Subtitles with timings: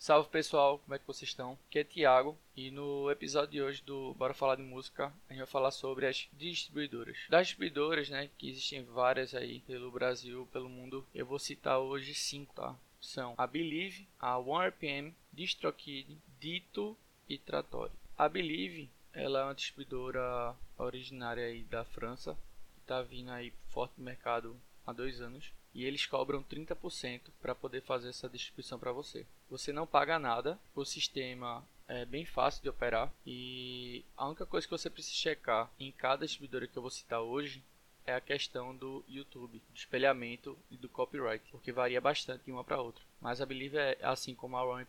[0.00, 1.58] Salve pessoal, como é que vocês estão?
[1.68, 5.40] Aqui é Thiago e no episódio de hoje do Bora Falar de Música a gente
[5.40, 7.18] vai falar sobre as distribuidoras.
[7.28, 12.14] Das distribuidoras, né, que existem várias aí pelo Brasil, pelo mundo, eu vou citar hoje
[12.14, 12.74] cinco, tá?
[12.98, 16.96] São a Believe, a OneRPM, DistroKid, Dito
[17.28, 17.92] e Trattori.
[18.16, 22.38] A Believe, ela é uma distribuidora originária aí da França,
[22.72, 27.54] que está vindo aí forte no mercado há dois anos e eles cobram 30% para
[27.54, 29.26] poder fazer essa distribuição para você.
[29.48, 34.66] Você não paga nada, o sistema é bem fácil de operar e a única coisa
[34.66, 37.62] que você precisa checar em cada distribuidora que eu vou citar hoje
[38.06, 42.64] é a questão do YouTube, do espelhamento e do copyright, porque varia bastante de uma
[42.64, 43.04] para outra.
[43.20, 44.84] Mas a Believe é assim como a ROM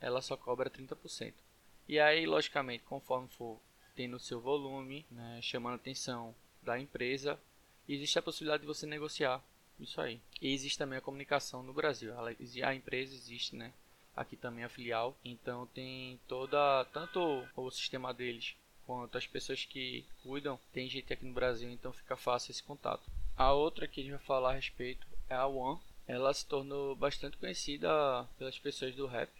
[0.00, 1.34] ela só cobra 30%.
[1.88, 3.60] E aí, logicamente, conforme for
[3.94, 7.38] tendo o seu volume, né, chamando a atenção da empresa,
[7.88, 9.42] existe a possibilidade de você negociar
[9.82, 10.20] isso aí.
[10.40, 12.12] E existe também a comunicação no Brasil.
[12.64, 13.72] A empresa existe, né?
[14.16, 15.16] Aqui também a filial.
[15.24, 16.84] Então tem toda.
[16.92, 18.54] Tanto o sistema deles
[18.86, 20.58] quanto as pessoas que cuidam.
[20.72, 23.02] Tem gente aqui no Brasil, então fica fácil esse contato.
[23.36, 25.80] A outra que a gente vai falar a respeito é a One.
[26.06, 29.30] Ela se tornou bastante conhecida pelas pessoas do rap,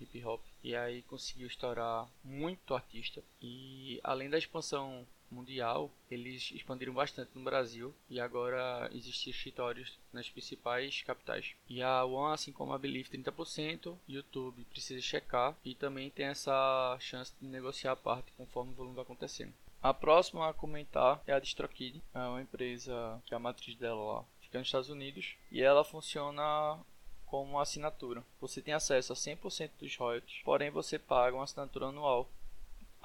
[0.00, 0.40] hip hop.
[0.62, 3.22] E aí conseguiu estourar muito artista.
[3.42, 10.30] E além da expansão mundial, eles expandiram bastante no Brasil e agora existem escritórios nas
[10.30, 11.54] principais capitais.
[11.68, 16.96] E a One, assim como a Believe, 30%, YouTube precisa checar e também tem essa
[17.00, 19.52] chance de negociar a parte conforme o volume vai acontecendo.
[19.82, 24.24] A próxima a comentar é a DistroKid, é uma empresa que a matriz dela lá
[24.40, 26.78] fica nos Estados Unidos e ela funciona
[27.26, 28.24] como assinatura.
[28.40, 32.30] Você tem acesso a 100% dos royalties, porém você paga uma assinatura anual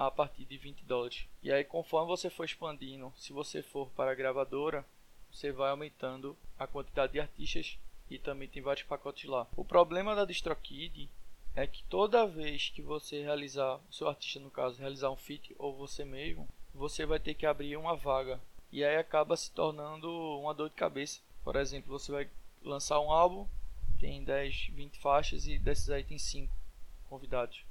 [0.00, 1.26] a partir de 20 dólares.
[1.42, 4.82] E aí, conforme você for expandindo, se você for para a gravadora,
[5.30, 7.78] você vai aumentando a quantidade de artistas
[8.10, 9.46] e também tem vários pacotes lá.
[9.54, 11.06] O problema da DistroKid
[11.54, 15.54] é que toda vez que você realizar, o seu artista no caso, realizar um feat
[15.58, 18.40] ou você mesmo, você vai ter que abrir uma vaga.
[18.72, 21.20] E aí acaba se tornando uma dor de cabeça.
[21.44, 22.30] Por exemplo, você vai
[22.62, 23.46] lançar um álbum,
[23.98, 26.50] tem 10, 20 faixas e desses aí tem 5
[27.06, 27.68] convidados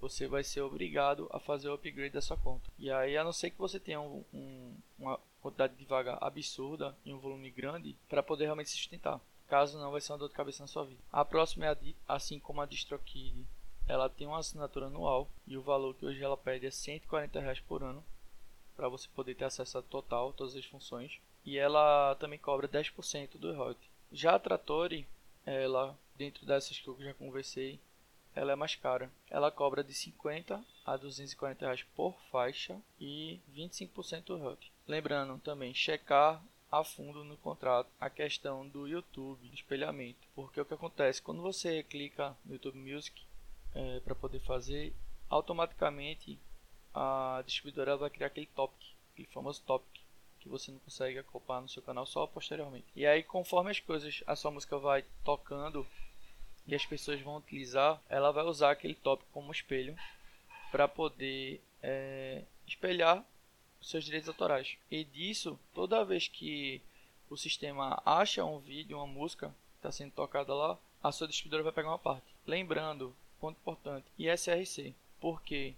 [0.00, 2.70] você vai ser obrigado a fazer o upgrade da sua conta.
[2.78, 6.96] E aí, a não ser que você tenha um, um, uma quantidade de vaga absurda
[7.04, 9.20] e um volume grande para poder realmente se sustentar.
[9.48, 11.00] Caso não, vai ser uma dor de cabeça na sua vida.
[11.10, 13.46] A próxima é a DIP, assim como a DistroKid.
[13.86, 17.60] Ela tem uma assinatura anual e o valor que hoje ela pede é 140 reais
[17.60, 18.04] por ano
[18.76, 21.18] para você poder ter acesso a total todas as funções.
[21.44, 23.90] E ela também cobra 10% do royalty.
[24.12, 25.08] Já a Trattori,
[25.46, 27.80] ela dentro dessas que eu já conversei,
[28.38, 29.10] ela é mais cara.
[29.28, 34.58] Ela cobra de 50 a 240 reais por faixa e 25% do.
[34.86, 40.26] Lembrando também, checar a fundo no contrato a questão do YouTube, espelhamento.
[40.34, 43.20] Porque o que acontece, quando você clica no YouTube Music
[43.74, 44.94] é, para poder fazer,
[45.28, 46.38] automaticamente
[46.94, 50.00] a distribuidora vai criar aquele topic, aquele famoso topic
[50.40, 52.86] que você não consegue acoplar no seu canal só posteriormente.
[52.94, 55.86] E aí, conforme as coisas, a sua música vai tocando
[56.68, 59.96] e as pessoas vão utilizar, ela vai usar aquele tópico como espelho
[60.70, 63.24] para poder é, espelhar
[63.80, 64.76] seus direitos autorais.
[64.90, 66.82] E disso, toda vez que
[67.30, 71.62] o sistema acha um vídeo, uma música que está sendo tocada lá, a sua distribuidora
[71.62, 72.26] vai pegar uma parte.
[72.46, 75.74] Lembrando, ponto importante, ISRC, porque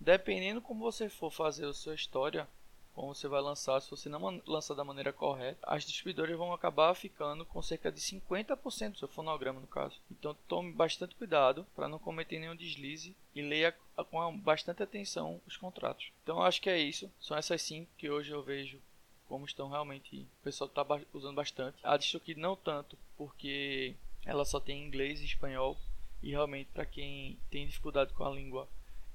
[0.00, 2.48] dependendo como você for fazer a sua história,
[2.94, 6.94] como você vai lançar, se você não lançar da maneira correta, as distribuidoras vão acabar
[6.94, 10.00] ficando com cerca de 50% do seu fonograma, no caso.
[10.10, 13.74] Então tome bastante cuidado para não cometer nenhum deslize e leia
[14.10, 16.10] com bastante atenção os contratos.
[16.22, 17.10] Então acho que é isso.
[17.20, 18.80] São essas cinco que hoje eu vejo
[19.28, 21.78] como estão realmente o pessoal está usando bastante.
[21.82, 23.94] A DistroKid não tanto, porque
[24.24, 25.76] ela só tem inglês e espanhol
[26.22, 28.68] e realmente para quem tem dificuldade com a língua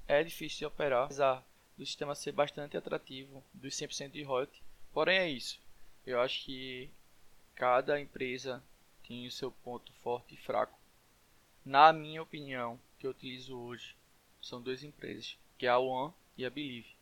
[0.06, 1.44] é difícil de operar, apesar
[1.80, 4.62] do sistema ser bastante atrativo dos 100% de royalty.
[4.92, 5.58] Porém é isso.
[6.06, 6.90] Eu acho que
[7.54, 8.62] cada empresa
[9.08, 10.78] tem o seu ponto forte e fraco.
[11.64, 13.96] Na minha opinião, que eu utilizo hoje,
[14.42, 16.94] são duas empresas, que é a One e a Believe.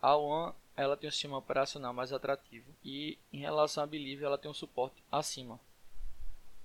[0.00, 4.36] A One ela tem um sistema operacional mais atrativo e em relação à Believe ela
[4.36, 5.58] tem um suporte acima.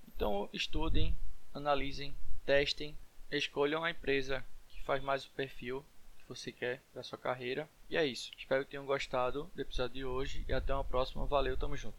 [0.06, 1.16] Então estudem,
[1.54, 2.94] analisem, testem,
[3.30, 5.82] escolham a empresa que faz mais o perfil
[6.28, 7.68] você quer para sua carreira.
[7.88, 8.30] E é isso.
[8.36, 11.26] Espero que tenham gostado do episódio de hoje e até uma próxima.
[11.26, 11.92] Valeu, tamo junto.